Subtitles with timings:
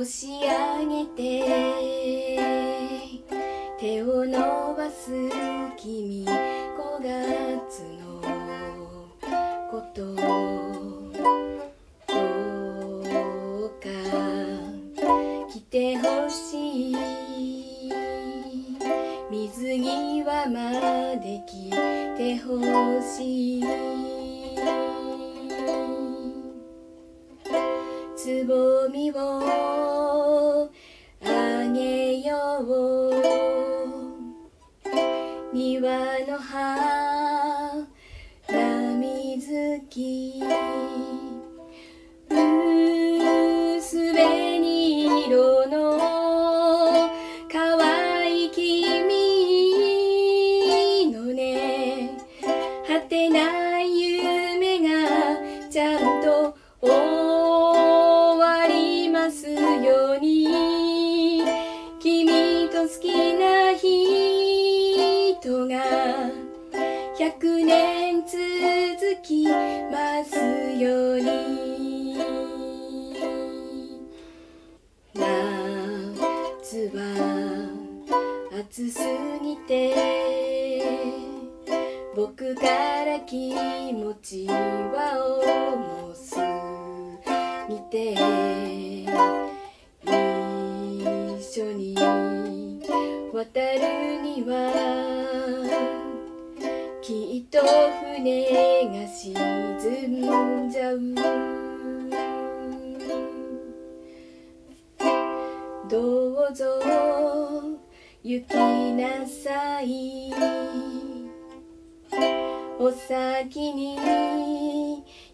[0.00, 2.38] 押し上げて
[3.80, 4.38] 手を伸
[4.76, 5.10] ばす
[5.76, 6.28] 君5
[7.02, 8.22] 月の
[9.68, 10.04] こと。
[10.04, 10.12] ど
[13.64, 13.88] うか
[15.52, 16.96] 来てほしい。
[19.28, 20.70] 水際ま
[21.16, 21.70] で来
[22.16, 22.60] てほ
[23.02, 23.64] しい。
[28.48, 30.70] ぼみを
[31.22, 33.12] あげよう。
[35.52, 35.90] 庭
[36.26, 37.86] の花
[38.98, 40.40] 水木
[62.78, 65.82] と好きな人が
[67.18, 68.38] 100年続
[69.20, 70.36] きます
[70.78, 72.18] ように。
[75.12, 77.02] 夏は
[78.60, 79.00] 暑す
[79.42, 79.94] ぎて
[82.14, 82.62] 僕か
[83.04, 83.52] ら気
[83.92, 86.36] 持ちは重す
[87.68, 88.87] ぎて
[94.28, 94.52] には
[97.00, 97.60] きっと
[98.14, 98.44] 船
[98.86, 99.32] が沈
[100.66, 101.00] んじゃう。
[105.88, 106.64] どうぞ
[108.22, 108.54] 行き
[108.92, 110.34] なさい。
[112.78, 113.96] お先に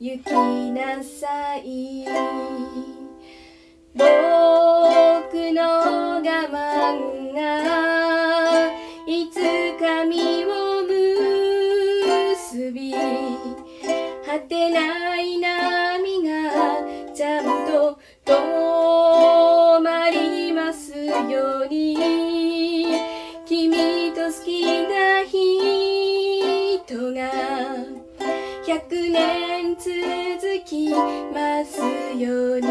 [0.00, 0.32] 行き
[0.72, 2.04] なさい。
[14.50, 16.50] てない波が
[17.14, 21.96] ちゃんと止まりますように。
[23.46, 27.30] 君と好きな人が
[28.66, 29.88] 100年続
[30.64, 31.78] きます
[32.18, 32.69] ように。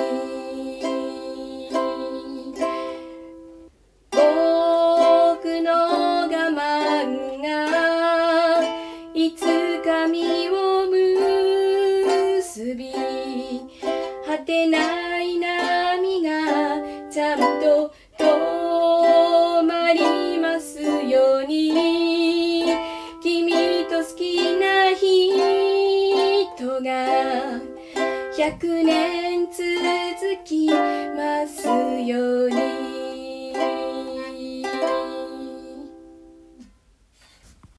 [28.58, 29.19] 100年